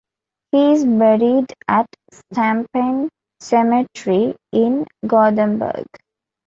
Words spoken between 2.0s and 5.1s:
Stampen Cemetery in